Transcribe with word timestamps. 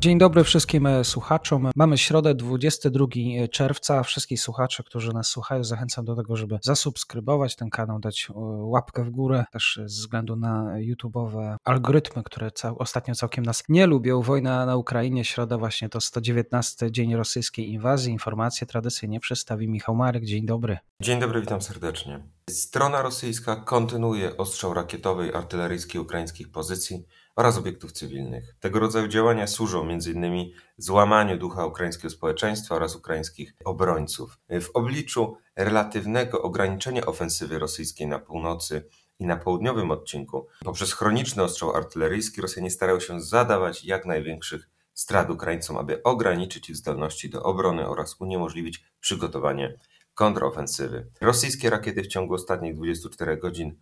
Dzień 0.00 0.18
dobry 0.18 0.44
wszystkim 0.44 0.86
e, 0.86 1.04
słuchaczom. 1.04 1.70
Mamy 1.76 1.98
środę 1.98 2.34
22 2.34 3.06
czerwca. 3.50 4.02
Wszystkich 4.02 4.40
słuchaczy, 4.40 4.84
którzy 4.84 5.12
nas 5.12 5.28
słuchają, 5.28 5.64
zachęcam 5.64 6.04
do 6.04 6.16
tego, 6.16 6.36
żeby 6.36 6.58
zasubskrybować 6.62 7.56
ten 7.56 7.70
kanał, 7.70 7.98
dać 7.98 8.26
e, 8.30 8.32
łapkę 8.62 9.04
w 9.04 9.10
górę, 9.10 9.44
też 9.52 9.74
ze 9.76 9.84
względu 9.84 10.36
na 10.36 10.74
YouTube'owe 10.78 11.56
algorytmy, 11.64 12.22
które 12.22 12.50
cał, 12.50 12.78
ostatnio 12.78 13.14
całkiem 13.14 13.46
nas 13.46 13.62
nie 13.68 13.86
lubią. 13.86 14.22
Wojna 14.22 14.66
na 14.66 14.76
Ukrainie, 14.76 15.24
środa 15.24 15.58
właśnie 15.58 15.88
to 15.88 16.00
119 16.00 16.92
dzień 16.92 17.16
rosyjskiej 17.16 17.70
inwazji. 17.72 18.12
Informacje 18.12 18.66
tradycyjnie 18.66 19.20
przedstawi 19.20 19.68
Michał 19.68 19.94
Marek. 19.94 20.24
Dzień 20.24 20.46
dobry. 20.46 20.78
Dzień 21.02 21.20
dobry, 21.20 21.40
witam 21.40 21.62
serdecznie. 21.62 22.20
Strona 22.50 23.02
rosyjska 23.02 23.56
kontynuuje 23.56 24.36
ostrzał 24.36 24.74
rakietowy 24.74 25.26
i 25.26 25.32
artyleryjski 25.32 25.98
ukraińskich 25.98 26.50
pozycji 26.50 27.04
oraz 27.40 27.58
obiektów 27.58 27.92
cywilnych. 27.92 28.54
Tego 28.60 28.78
rodzaju 28.78 29.08
działania 29.08 29.46
służą 29.46 29.82
m.in. 29.82 30.50
złamaniu 30.76 31.38
ducha 31.38 31.66
ukraińskiego 31.66 32.10
społeczeństwa 32.10 32.74
oraz 32.74 32.96
ukraińskich 32.96 33.54
obrońców. 33.64 34.38
W 34.48 34.70
obliczu 34.74 35.36
relatywnego 35.56 36.42
ograniczenia 36.42 37.06
ofensywy 37.06 37.58
rosyjskiej 37.58 38.06
na 38.06 38.18
północy 38.18 38.88
i 39.18 39.26
na 39.26 39.36
południowym 39.36 39.90
odcinku, 39.90 40.46
poprzez 40.64 40.92
chroniczny 40.92 41.42
ostrzał 41.42 41.76
artyleryjski 41.76 42.40
Rosjanie 42.40 42.70
starają 42.70 43.00
się 43.00 43.20
zadawać 43.20 43.84
jak 43.84 44.06
największych 44.06 44.68
strat 44.94 45.30
Ukraińcom, 45.30 45.76
aby 45.76 46.02
ograniczyć 46.02 46.70
ich 46.70 46.76
zdolności 46.76 47.30
do 47.30 47.42
obrony 47.42 47.88
oraz 47.88 48.20
uniemożliwić 48.20 48.84
przygotowanie 49.00 49.78
kontrofensywy. 50.14 51.06
Rosyjskie 51.20 51.70
rakiety 51.70 52.02
w 52.02 52.06
ciągu 52.06 52.34
ostatnich 52.34 52.74
24 52.74 53.36
godzin 53.36 53.76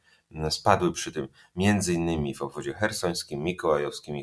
Spadły 0.51 0.93
przy 0.93 1.13
tym 1.13 1.29
m.in. 1.57 2.35
w 2.35 2.43
obwodzie 2.43 2.75
hersońskim, 2.75 3.43
mikołajowskim 3.43 4.17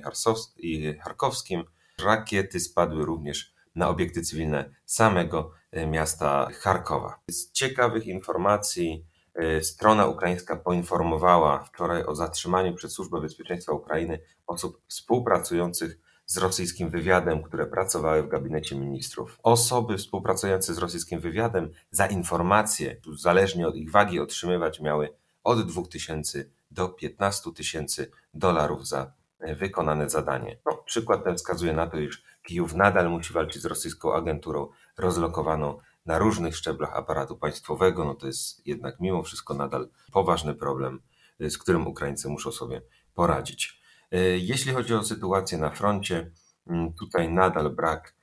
i 0.57 0.93
charkowskim. 0.97 1.63
Rakiety 2.03 2.59
spadły 2.59 3.05
również 3.05 3.55
na 3.75 3.89
obiekty 3.89 4.21
cywilne 4.21 4.69
samego 4.85 5.51
e, 5.71 5.87
miasta 5.87 6.49
Charkowa. 6.59 7.19
Z 7.31 7.51
ciekawych 7.51 8.07
informacji 8.07 9.05
e, 9.33 9.63
strona 9.63 10.05
ukraińska 10.07 10.55
poinformowała 10.55 11.63
wczoraj 11.63 12.05
o 12.05 12.15
zatrzymaniu 12.15 12.73
przez 12.73 12.93
Służbę 12.93 13.21
Bezpieczeństwa 13.21 13.73
Ukrainy 13.73 14.19
osób 14.47 14.81
współpracujących 14.87 15.97
z 16.25 16.37
rosyjskim 16.37 16.89
wywiadem, 16.89 17.43
które 17.43 17.65
pracowały 17.65 18.23
w 18.23 18.27
gabinecie 18.27 18.75
ministrów. 18.75 19.39
Osoby 19.43 19.97
współpracujące 19.97 20.73
z 20.73 20.77
rosyjskim 20.77 21.19
wywiadem 21.19 21.71
za 21.91 22.05
informacje, 22.05 23.01
zależnie 23.17 23.67
od 23.67 23.75
ich 23.75 23.91
wagi, 23.91 24.19
otrzymywać 24.19 24.81
miały 24.81 25.09
od 25.45 25.67
2000 25.67 26.45
do 26.71 26.89
15 26.89 27.53
tysięcy 27.53 28.11
dolarów 28.33 28.87
za 28.87 29.13
e, 29.39 29.55
wykonane 29.55 30.09
zadanie. 30.09 30.57
No, 30.65 30.83
przykład 30.85 31.23
ten 31.23 31.35
wskazuje 31.35 31.73
na 31.73 31.87
to, 31.87 31.97
iż 31.97 32.23
Kijów 32.43 32.73
nadal 32.73 33.09
musi 33.09 33.33
walczyć 33.33 33.61
z 33.61 33.65
rosyjską 33.65 34.13
agenturą 34.13 34.67
rozlokowaną 34.97 35.77
na 36.05 36.19
różnych 36.19 36.55
szczeblach 36.55 36.93
aparatu 36.93 37.37
państwowego. 37.37 38.05
No 38.05 38.15
to 38.15 38.27
jest 38.27 38.67
jednak 38.67 38.99
mimo 38.99 39.23
wszystko 39.23 39.53
nadal 39.53 39.89
poważny 40.11 40.55
problem, 40.55 41.01
e, 41.39 41.49
z 41.49 41.57
którym 41.57 41.87
Ukraińcy 41.87 42.29
muszą 42.29 42.51
sobie 42.51 42.81
poradzić. 43.13 43.81
E, 44.11 44.19
jeśli 44.37 44.73
chodzi 44.73 44.93
o 44.93 45.03
sytuację 45.03 45.57
na 45.57 45.69
froncie, 45.69 46.31
mm, 46.67 46.93
tutaj 46.93 47.31
nadal 47.31 47.69
brak 47.69 48.15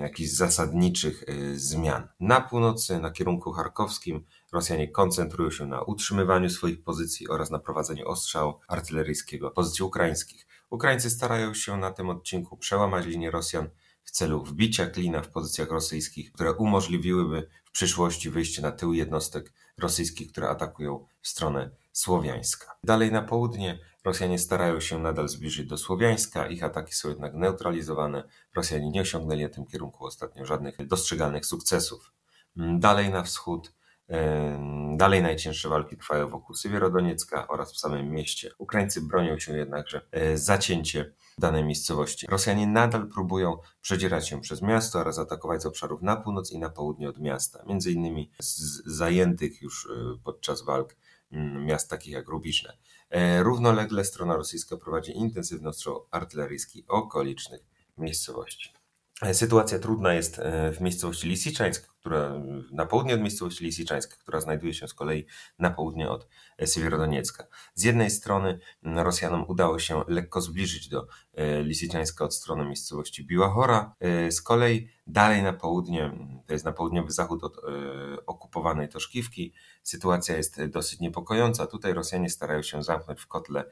jakichś 0.00 0.30
zasadniczych 0.30 1.24
zmian. 1.54 2.08
Na 2.20 2.40
północy, 2.40 2.98
na 2.98 3.10
kierunku 3.10 3.52
charkowskim, 3.52 4.24
Rosjanie 4.52 4.88
koncentrują 4.88 5.50
się 5.50 5.66
na 5.66 5.82
utrzymywaniu 5.82 6.50
swoich 6.50 6.82
pozycji 6.82 7.28
oraz 7.28 7.50
na 7.50 7.58
prowadzeniu 7.58 8.08
ostrzału 8.08 8.54
artyleryjskiego 8.68 9.50
pozycji 9.50 9.84
ukraińskich. 9.84 10.46
Ukraińcy 10.70 11.10
starają 11.10 11.54
się 11.54 11.76
na 11.76 11.90
tym 11.90 12.10
odcinku 12.10 12.56
przełamać 12.56 13.06
linię 13.06 13.30
Rosjan 13.30 13.68
w 14.04 14.10
celu 14.10 14.44
wbicia 14.44 14.86
klina 14.86 15.22
w 15.22 15.28
pozycjach 15.28 15.70
rosyjskich, 15.70 16.32
które 16.32 16.52
umożliwiłyby 16.52 17.48
w 17.64 17.70
przyszłości 17.70 18.30
wyjście 18.30 18.62
na 18.62 18.72
tył 18.72 18.92
jednostek 18.92 19.52
rosyjskich, 19.78 20.32
które 20.32 20.48
atakują 20.48 21.06
w 21.20 21.28
stronę 21.28 21.70
Słowiańska. 21.94 22.76
Dalej 22.84 23.12
na 23.12 23.22
południe 23.22 23.78
Rosjanie 24.04 24.38
starają 24.38 24.80
się 24.80 24.98
nadal 24.98 25.28
zbliżyć 25.28 25.66
do 25.66 25.76
Słowiańska, 25.76 26.46
ich 26.46 26.64
ataki 26.64 26.94
są 26.94 27.08
jednak 27.08 27.34
neutralizowane. 27.34 28.28
Rosjanie 28.54 28.90
nie 28.90 29.00
osiągnęli 29.00 29.42
na 29.42 29.48
tym 29.48 29.66
kierunku 29.66 30.06
ostatnio 30.06 30.44
żadnych 30.44 30.86
dostrzegalnych 30.86 31.46
sukcesów. 31.46 32.12
Dalej 32.56 33.10
na 33.10 33.22
wschód 33.22 33.72
Dalej 34.96 35.22
najcięższe 35.22 35.68
walki 35.68 35.96
trwają 35.96 36.28
wokół 36.28 36.54
Sywierodoniecka 36.56 37.48
oraz 37.48 37.72
w 37.72 37.78
samym 37.78 38.10
mieście. 38.10 38.50
Ukraińcy 38.58 39.00
bronią 39.00 39.38
się 39.38 39.56
jednakże 39.56 40.06
e, 40.10 40.38
zacięcie 40.38 41.12
danej 41.38 41.64
miejscowości. 41.64 42.26
Rosjanie 42.26 42.66
nadal 42.66 43.08
próbują 43.08 43.58
przedzierać 43.80 44.28
się 44.28 44.40
przez 44.40 44.62
miasto 44.62 44.98
oraz 44.98 45.18
atakować 45.18 45.62
z 45.62 45.66
obszarów 45.66 46.02
na 46.02 46.16
północ 46.16 46.52
i 46.52 46.58
na 46.58 46.70
południe 46.70 47.08
od 47.08 47.20
miasta, 47.20 47.64
między 47.66 47.92
innymi 47.92 48.30
z 48.38 48.82
zajętych 48.86 49.62
już 49.62 49.86
e, 49.86 50.18
podczas 50.24 50.62
walk 50.64 50.90
mm, 50.90 51.03
miast 51.34 51.90
takich 51.90 52.12
jak 52.12 52.28
Rubiszne. 52.28 52.76
E, 53.10 53.42
równolegle 53.42 54.04
strona 54.04 54.36
rosyjska 54.36 54.76
prowadzi 54.76 55.16
intensywny 55.18 55.68
ostrzał 55.68 56.06
artyleryjski 56.10 56.84
okolicznych 56.88 57.60
miejscowości. 57.98 58.72
Sytuacja 59.32 59.78
trudna 59.78 60.14
jest 60.14 60.40
w 60.72 60.80
miejscowości 60.80 61.28
Lisiczańsk, 61.28 61.93
która 62.04 62.40
na 62.72 62.86
południe 62.86 63.14
od 63.14 63.20
miejscowości 63.20 63.64
Lisiczańska, 63.64 64.16
która 64.16 64.40
znajduje 64.40 64.74
się 64.74 64.88
z 64.88 64.94
kolei 64.94 65.26
na 65.58 65.70
południe 65.70 66.10
od 66.10 66.28
Siewierodoniecka. 66.64 67.46
Z 67.74 67.84
jednej 67.84 68.10
strony 68.10 68.58
Rosjanom 68.82 69.44
udało 69.48 69.78
się 69.78 70.04
lekko 70.08 70.40
zbliżyć 70.40 70.88
do 70.88 71.06
e, 71.34 71.62
Lisiczańska 71.62 72.24
od 72.24 72.34
strony 72.34 72.64
miejscowości 72.64 73.26
Biłachora, 73.26 73.94
e, 74.00 74.32
z 74.32 74.42
kolei 74.42 74.88
dalej 75.06 75.42
na 75.42 75.52
południe, 75.52 76.12
to 76.46 76.52
jest 76.52 76.64
na 76.64 76.72
południowy 76.72 77.10
zachód 77.10 77.44
od 77.44 77.58
e, 77.58 77.60
okupowanej 78.26 78.88
Toszkiwki, 78.88 79.52
sytuacja 79.82 80.36
jest 80.36 80.64
dosyć 80.64 81.00
niepokojąca. 81.00 81.66
Tutaj 81.66 81.94
Rosjanie 81.94 82.30
starają 82.30 82.62
się 82.62 82.82
zamknąć 82.82 83.20
w 83.20 83.26
kotle 83.26 83.64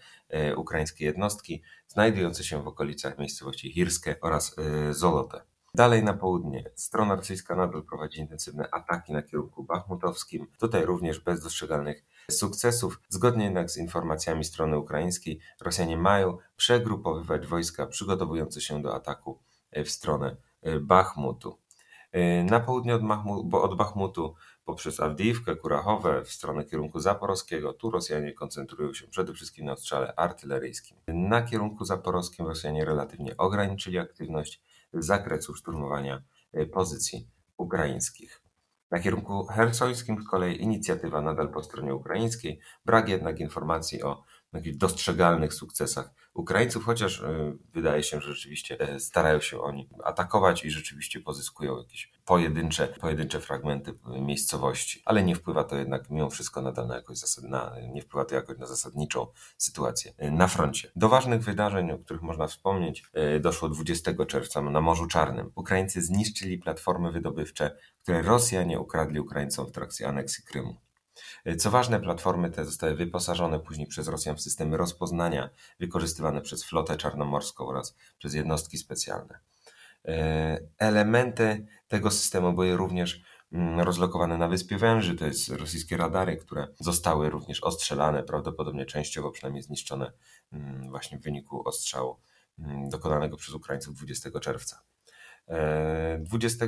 ukraińskie 0.56 1.04
jednostki 1.04 1.62
znajdujące 1.86 2.44
się 2.44 2.62
w 2.62 2.68
okolicach 2.68 3.18
miejscowości 3.18 3.72
Hirskie 3.72 4.16
oraz 4.20 4.56
Zolote. 4.90 5.51
Dalej 5.74 6.04
na 6.04 6.12
południe 6.12 6.70
strona 6.74 7.14
rosyjska 7.14 7.56
nadal 7.56 7.82
prowadzi 7.82 8.20
intensywne 8.20 8.68
ataki 8.70 9.12
na 9.12 9.22
kierunku 9.22 9.64
bachmutowskim, 9.64 10.46
tutaj 10.58 10.84
również 10.84 11.20
bez 11.20 11.42
dostrzegalnych 11.42 12.04
sukcesów. 12.30 13.00
Zgodnie 13.08 13.44
jednak 13.44 13.70
z 13.70 13.76
informacjami 13.76 14.44
strony 14.44 14.78
ukraińskiej, 14.78 15.40
Rosjanie 15.60 15.96
mają 15.96 16.38
przegrupowywać 16.56 17.46
wojska 17.46 17.86
przygotowujące 17.86 18.60
się 18.60 18.82
do 18.82 18.94
ataku 18.94 19.38
w 19.84 19.90
stronę 19.90 20.36
e, 20.62 20.80
Bachmutu. 20.80 21.58
E, 22.12 22.44
na 22.44 22.60
południe 22.60 22.94
od, 22.94 23.02
Mahmu, 23.02 23.56
od 23.56 23.76
Bachmutu 23.76 24.34
poprzez 24.64 25.00
Awdijiwkę, 25.00 25.56
Kurachowę 25.56 26.24
w 26.24 26.30
stronę 26.32 26.64
kierunku 26.64 27.00
zaporowskiego. 27.00 27.72
Tu 27.72 27.90
Rosjanie 27.90 28.32
koncentrują 28.32 28.94
się 28.94 29.06
przede 29.06 29.32
wszystkim 29.32 29.64
na 29.64 29.72
ostrzale 29.72 30.14
artyleryjskim. 30.16 30.96
Na 31.08 31.42
kierunku 31.42 31.84
zaporowskim 31.84 32.46
Rosjanie 32.46 32.84
relatywnie 32.84 33.36
ograniczyli 33.36 33.98
aktywność 33.98 34.62
zakresu 34.92 35.54
szturmowania 35.54 36.22
e, 36.52 36.66
pozycji 36.66 37.28
ukraińskich. 37.56 38.42
Na 38.90 39.00
kierunku 39.00 39.46
hersońskim 39.46 40.22
z 40.22 40.28
kolei 40.28 40.62
inicjatywa 40.62 41.20
nadal 41.20 41.48
po 41.48 41.62
stronie 41.62 41.94
ukraińskiej, 41.94 42.60
brak 42.84 43.08
jednak 43.08 43.40
informacji 43.40 44.02
o 44.02 44.22
jakichś 44.52 44.76
dostrzegalnych 44.76 45.54
sukcesach 45.54 46.10
Ukraińców, 46.34 46.84
chociaż 46.84 47.20
e, 47.20 47.52
wydaje 47.72 48.02
się, 48.02 48.20
że 48.20 48.34
rzeczywiście 48.34 48.80
e, 48.80 49.00
starają 49.00 49.40
się 49.40 49.60
oni 49.60 49.88
atakować 50.04 50.64
i 50.64 50.70
rzeczywiście 50.70 51.20
pozyskują 51.20 51.78
jakieś 51.78 52.11
pojedyncze, 52.24 52.88
pojedyncze 52.88 53.40
fragmenty 53.40 53.94
miejscowości, 54.06 55.02
ale 55.04 55.22
nie 55.22 55.34
wpływa 55.34 55.64
to 55.64 55.76
jednak 55.76 56.10
mimo 56.10 56.30
wszystko 56.30 56.62
nadal 56.62 56.86
na 56.86 56.94
jakoś 56.94 57.18
zasad, 57.18 57.44
na, 57.44 57.76
nie 57.92 58.02
wpływa 58.02 58.24
to 58.24 58.34
jakoś 58.34 58.58
na 58.58 58.66
zasadniczą 58.66 59.26
sytuację 59.58 60.12
e, 60.18 60.30
na 60.30 60.48
froncie. 60.48 60.90
Do 60.96 61.08
ważnych 61.08 61.42
wydarzeń, 61.44 61.90
o 61.90 61.98
których 61.98 62.22
można 62.22 62.46
wspomnieć, 62.46 63.04
doszło 63.40 63.68
20 63.68 64.12
czerwca 64.26 64.62
na 64.62 64.80
Morzu 64.80 65.06
Czarnym. 65.06 65.52
Ukraińcy 65.54 66.02
zniszczyli 66.02 66.58
platformy 66.58 67.12
wydobywcze, 67.12 67.76
które 68.02 68.22
Rosjanie 68.22 68.80
ukradli 68.80 69.20
Ukraińcom 69.20 69.66
w 69.66 69.72
trakcie 69.72 70.08
aneksji 70.08 70.44
Krymu. 70.44 70.76
Co 71.58 71.70
ważne, 71.70 72.00
platformy 72.00 72.50
te 72.50 72.64
zostały 72.64 72.94
wyposażone 72.94 73.60
później 73.60 73.86
przez 73.86 74.08
Rosjan 74.08 74.36
w 74.36 74.40
systemy 74.40 74.76
rozpoznania 74.76 75.50
wykorzystywane 75.80 76.40
przez 76.40 76.64
flotę 76.64 76.96
czarnomorską 76.96 77.66
oraz 77.66 77.96
przez 78.18 78.34
jednostki 78.34 78.78
specjalne. 78.78 79.38
E, 80.08 80.58
elementy 80.78 81.66
tego 81.92 82.10
systemu 82.10 82.52
były 82.52 82.76
również 82.76 83.22
mm, 83.52 83.80
rozlokowane 83.80 84.38
na 84.38 84.48
Wyspie 84.48 84.78
Węży, 84.78 85.14
to 85.14 85.26
jest 85.26 85.48
rosyjskie 85.48 85.96
radary, 85.96 86.36
które 86.36 86.68
zostały 86.80 87.30
również 87.30 87.62
ostrzelane, 87.62 88.22
prawdopodobnie 88.22 88.86
częściowo 88.86 89.30
przynajmniej 89.30 89.62
zniszczone 89.62 90.12
mm, 90.52 90.90
właśnie 90.90 91.18
w 91.18 91.22
wyniku 91.22 91.68
ostrzału 91.68 92.20
mm, 92.58 92.88
dokonanego 92.88 93.36
przez 93.36 93.54
Ukraińców 93.54 93.94
20 93.94 94.40
czerwca. 94.40 94.82
20 96.18 96.66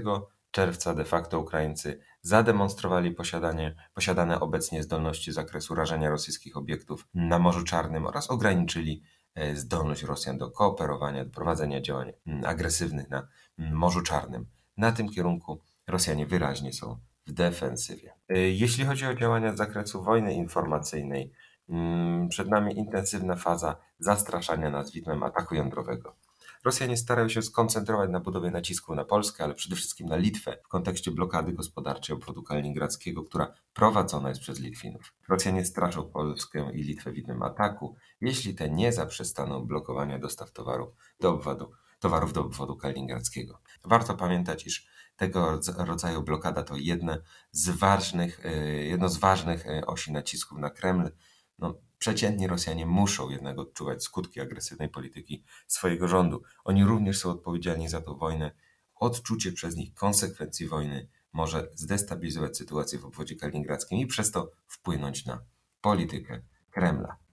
czerwca 0.50 0.94
de 0.94 1.04
facto 1.04 1.40
Ukraińcy 1.40 2.00
zademonstrowali 2.22 3.10
posiadanie, 3.10 3.74
posiadane 3.94 4.40
obecnie 4.40 4.82
zdolności 4.82 5.32
z 5.32 5.34
zakresu 5.34 5.74
rażenia 5.74 6.10
rosyjskich 6.10 6.56
obiektów 6.56 7.08
na 7.14 7.38
Morzu 7.38 7.64
Czarnym 7.64 8.06
oraz 8.06 8.30
ograniczyli 8.30 9.02
e, 9.34 9.56
zdolność 9.56 10.02
Rosjan 10.02 10.38
do 10.38 10.50
kooperowania, 10.50 11.24
do 11.24 11.30
prowadzenia 11.30 11.80
działań 11.80 12.12
agresywnych 12.44 13.10
na 13.10 13.28
Morzu 13.58 14.02
Czarnym. 14.02 14.46
Na 14.76 14.92
tym 14.92 15.08
kierunku 15.08 15.60
Rosjanie 15.86 16.26
wyraźnie 16.26 16.72
są 16.72 16.98
w 17.26 17.32
defensywie. 17.32 18.14
E, 18.28 18.38
jeśli 18.38 18.84
chodzi 18.84 19.06
o 19.06 19.14
działania 19.14 19.52
z 19.52 19.56
zakresu 19.56 20.02
wojny 20.02 20.34
informacyjnej, 20.34 21.32
mm, 21.68 22.28
przed 22.28 22.48
nami 22.48 22.78
intensywna 22.78 23.36
faza 23.36 23.76
zastraszania 23.98 24.70
nas 24.70 24.92
widmem 24.92 25.22
ataku 25.22 25.54
jądrowego. 25.54 26.16
Rosjanie 26.64 26.96
starają 26.96 27.28
się 27.28 27.42
skoncentrować 27.42 28.10
na 28.10 28.20
budowie 28.20 28.50
nacisku 28.50 28.94
na 28.94 29.04
Polskę, 29.04 29.44
ale 29.44 29.54
przede 29.54 29.76
wszystkim 29.76 30.08
na 30.08 30.16
Litwę 30.16 30.58
w 30.64 30.68
kontekście 30.68 31.10
blokady 31.10 31.52
gospodarczej 31.52 32.16
obwodu 32.16 32.42
kaliningradzkiego, 32.42 33.22
która 33.24 33.54
prowadzona 33.74 34.28
jest 34.28 34.40
przez 34.40 34.60
Litwinów. 34.60 35.14
Rosjanie 35.28 35.64
straszą 35.64 36.04
Polskę 36.04 36.70
i 36.74 36.82
Litwę 36.82 37.12
widmem 37.12 37.42
ataku, 37.42 37.96
jeśli 38.20 38.54
te 38.54 38.70
nie 38.70 38.92
zaprzestaną 38.92 39.66
blokowania 39.66 40.18
dostaw 40.18 40.52
towarów 40.52 40.88
do 41.20 41.30
obwodu, 41.30 41.72
towarów 42.04 42.32
do 42.32 42.40
obwodu 42.40 42.76
kaliningradzkiego. 42.76 43.60
Warto 43.84 44.14
pamiętać, 44.14 44.66
iż 44.66 44.86
tego 45.16 45.60
rodzaju 45.76 46.22
blokada 46.22 46.62
to 46.62 46.76
jedne 46.76 47.22
z 47.52 47.68
ważnych, 47.70 48.46
e, 48.46 48.56
jedno 48.84 49.08
z 49.08 49.16
ważnych 49.16 49.66
e, 49.66 49.86
osi 49.86 50.12
nacisków 50.12 50.58
na 50.58 50.70
Kreml. 50.70 51.10
No, 51.58 51.74
Przeciętni 51.98 52.46
Rosjanie 52.46 52.86
muszą 52.86 53.30
jednak 53.30 53.58
odczuwać 53.58 54.04
skutki 54.04 54.40
agresywnej 54.40 54.88
polityki 54.88 55.44
swojego 55.66 56.08
rządu. 56.08 56.42
Oni 56.64 56.84
również 56.84 57.18
są 57.18 57.30
odpowiedzialni 57.30 57.88
za 57.88 58.00
tę 58.00 58.14
wojnę. 58.18 58.50
Odczucie 58.94 59.52
przez 59.52 59.76
nich 59.76 59.94
konsekwencji 59.94 60.68
wojny 60.68 61.08
może 61.32 61.68
zdestabilizować 61.74 62.56
sytuację 62.56 62.98
w 62.98 63.04
obwodzie 63.04 63.36
kaliningradzkim 63.36 63.98
i 63.98 64.06
przez 64.06 64.30
to 64.30 64.50
wpłynąć 64.66 65.26
na 65.26 65.44
politykę 65.80 66.42
Kremla. 66.70 67.23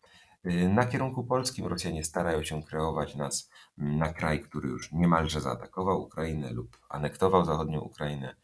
Y, 0.45 0.69
na 0.69 0.85
kierunku 0.85 1.23
polskim 1.23 1.65
Rosjanie 1.65 2.03
starają 2.03 2.43
się 2.43 2.63
kreować 2.63 3.15
nas 3.15 3.49
na 3.77 4.13
kraj, 4.13 4.41
który 4.41 4.69
już 4.69 4.91
niemalże 4.91 5.41
zaatakował 5.41 6.01
Ukrainę 6.01 6.51
lub 6.51 6.77
anektował 6.89 7.45
zachodnią 7.45 7.79
Ukrainę. 7.79 8.35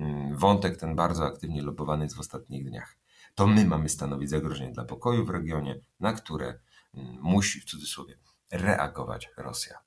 Y, 0.00 0.02
wątek 0.32 0.76
ten 0.76 0.96
bardzo 0.96 1.26
aktywnie 1.26 1.62
lobowany 1.62 2.04
jest 2.04 2.16
w 2.16 2.20
ostatnich 2.20 2.64
dniach. 2.64 2.96
To 3.34 3.46
my 3.46 3.64
mamy 3.64 3.88
stanowić 3.88 4.30
zagrożenie 4.30 4.72
dla 4.72 4.84
pokoju 4.84 5.24
w 5.24 5.30
regionie, 5.30 5.80
na 6.00 6.12
które 6.12 6.58
mm, 6.94 7.18
musi 7.22 7.60
w 7.60 7.64
cudzysłowie 7.64 8.18
reagować 8.50 9.30
Rosja. 9.36 9.78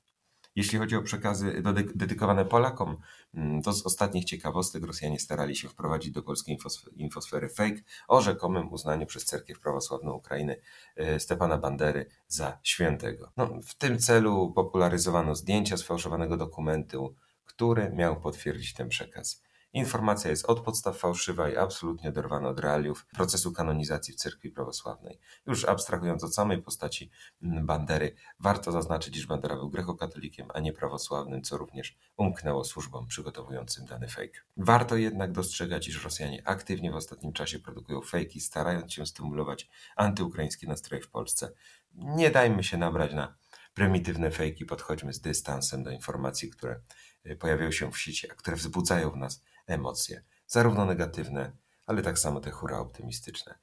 Jeśli 0.56 0.80
chodzi 0.80 0.96
o 0.96 1.02
przekazy 1.02 1.64
dedykowane 1.96 2.46
Polakom, 2.46 2.98
mm, 3.34 3.62
to 3.62 3.74
z 3.74 3.86
ostatnich 3.86 4.26
ciekawostek 4.26 4.84
Rosjanie 4.84 5.20
starali 5.20 5.56
się 5.56 5.70
wprowadzić 5.70 6.12
do 6.12 6.24
polskiej 6.24 6.58
infosfery 6.96 7.50
fake 7.50 7.82
o 8.08 8.22
rzekomym 8.22 8.74
uznaniu 8.74 9.06
przez 9.06 9.26
cerkiew 9.26 9.60
prawosławną 9.60 10.12
Ukrainy 10.12 10.62
e, 10.96 11.20
Stepana 11.20 11.58
Bandery 11.58 12.06
za 12.28 12.60
świętego. 12.64 13.32
No, 13.38 13.60
w 13.64 13.76
tym 13.76 14.00
celu 14.00 14.52
popularyzowano 14.56 15.36
zdjęcia 15.36 15.78
sfałszowanego 15.78 16.38
dokumentu, 16.38 17.16
który 17.46 17.90
miał 17.90 18.22
potwierdzić 18.22 18.74
ten 18.74 18.90
przekaz. 18.90 19.44
Informacja 19.74 20.30
jest 20.30 20.46
od 20.46 20.60
podstaw 20.60 20.98
fałszywa 20.98 21.50
i 21.50 21.58
absolutnie 21.58 22.10
oderwana 22.10 22.50
od 22.50 22.60
realiów 22.60 23.06
procesu 23.06 23.52
kanonizacji 23.52 24.14
w 24.14 24.18
cerkwi 24.18 24.50
prawosławnej. 24.50 25.20
Już 25.48 25.66
abstrahując 25.66 26.24
od 26.24 26.36
samej 26.36 26.62
postaci 26.62 27.12
mm, 27.44 27.66
Bandery, 27.66 28.16
warto 28.40 28.72
zaznaczyć, 28.72 29.18
iż 29.18 29.28
Bandera 29.28 29.56
był 29.56 29.70
grekokatolikiem, 29.70 30.48
a 30.54 30.60
nie 30.60 30.74
prawosławnym, 30.74 31.42
co 31.42 31.58
również 31.58 31.98
umknęło 32.18 32.64
służbom 32.64 33.08
przygotowującym 33.08 33.86
dany 33.86 34.08
fake. 34.08 34.40
Warto 34.58 34.96
jednak 34.96 35.32
dostrzegać, 35.32 35.88
iż 35.88 36.04
Rosjanie 36.04 36.42
aktywnie 36.46 36.92
w 36.92 36.96
ostatnim 36.96 37.34
czasie 37.34 37.60
produkują 37.60 38.02
fejki, 38.02 38.40
starając 38.40 38.94
się 38.94 39.06
stymulować 39.06 39.70
antyukraińskie 39.96 40.68
nastroje 40.68 41.02
w 41.02 41.10
Polsce. 41.10 41.52
Nie 41.94 42.32
dajmy 42.32 42.64
się 42.64 42.78
nabrać 42.78 43.14
na 43.14 43.36
prymitywne 43.74 44.32
fejki, 44.32 44.66
podchodźmy 44.66 45.14
z 45.14 45.22
dystansem 45.22 45.84
do 45.84 45.92
informacji, 45.92 46.50
które 46.50 46.80
y, 47.26 47.36
pojawiają 47.36 47.72
się 47.72 47.92
w 47.92 47.98
sieci, 47.98 48.32
a 48.32 48.36
które 48.36 48.58
wzbudzają 48.58 49.12
w 49.12 49.18
nas 49.18 49.42
emocje, 49.68 50.24
zarówno 50.48 50.86
negatywne, 50.86 51.52
ale 51.88 52.02
tak 52.02 52.20
samo 52.20 52.40
te 52.40 52.52
hura 52.52 52.80
optymistyczne. 52.80 53.56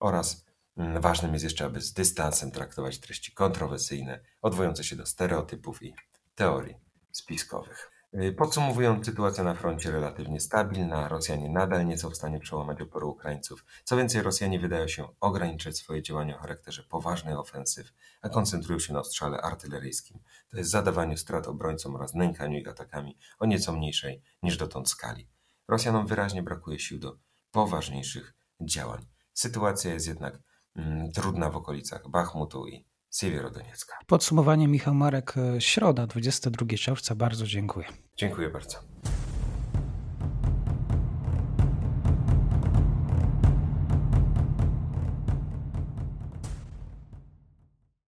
Oraz 0.00 0.44
mm, 0.76 1.00
ważnym 1.00 1.32
jest 1.32 1.44
jeszcze, 1.44 1.64
aby 1.64 1.80
z 1.80 1.92
dystansem 1.92 2.50
traktować 2.50 2.98
treści 2.98 3.32
kontrowersyjne, 3.32 4.20
odwołujące 4.42 4.84
się 4.84 4.96
do 4.96 5.06
stereotypów 5.06 5.82
i 5.82 5.94
teorii 6.34 6.76
spiskowych. 7.12 7.90
Y, 8.14 8.32
podsumowując, 8.32 9.06
sytuacja 9.06 9.44
na 9.44 9.54
froncie 9.54 9.90
relatywnie 9.90 10.40
stabilna, 10.40 11.08
Rosjanie 11.08 11.48
nadal 11.48 11.86
nie 11.86 11.98
są 11.98 12.10
w 12.10 12.16
stanie 12.16 12.40
przełamać 12.40 12.80
oporu 12.80 13.10
Ukraińców. 13.10 13.64
Co 13.84 13.96
więcej, 13.96 14.22
Rosjanie 14.22 14.58
wydają 14.58 14.88
się 14.88 15.08
ograniczać 15.20 15.76
swoje 15.76 16.02
działania 16.02 16.36
o 16.36 16.38
charakterze 16.38 16.82
poważnych 16.82 17.38
ofensyw, 17.38 17.92
a 18.22 18.28
koncentrują 18.28 18.78
się 18.78 18.92
na 18.92 19.00
ostrzale 19.00 19.40
artyleryjskim, 19.42 20.20
to 20.50 20.56
jest 20.56 20.70
zadawaniu 20.70 21.16
strat 21.16 21.46
obrońcom 21.46 21.94
oraz 21.94 22.14
nękaniu 22.14 22.58
ich 22.58 22.68
atakami 22.68 23.18
o 23.38 23.46
nieco 23.46 23.72
mniejszej 23.72 24.22
niż 24.42 24.56
dotąd 24.56 24.90
skali. 24.90 25.33
Rosjanom 25.68 26.06
wyraźnie 26.06 26.42
brakuje 26.42 26.78
sił 26.78 26.98
do 26.98 27.18
poważniejszych 27.50 28.34
działań. 28.60 29.06
Sytuacja 29.32 29.94
jest 29.94 30.06
jednak 30.06 30.38
mm, 30.76 31.12
trudna 31.12 31.50
w 31.50 31.56
okolicach 31.56 32.10
Bachmutu 32.10 32.66
i 32.66 32.86
Siewierodoniecka. 33.14 33.96
Podsumowanie 34.06 34.68
Michał 34.68 34.94
Marek, 34.94 35.34
e, 35.36 35.60
środa, 35.60 36.06
22 36.06 36.66
czerwca. 36.78 37.14
Bardzo 37.14 37.46
dziękuję. 37.46 37.86
Dziękuję 38.16 38.50
bardzo. 38.50 38.78